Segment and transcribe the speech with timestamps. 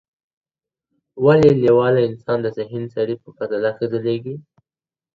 [1.23, 4.35] ولي لېواله انسان د ذهین سړي په پرتله ښه ځلېږي؟